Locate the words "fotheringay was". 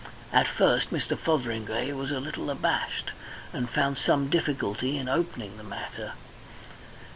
1.15-2.09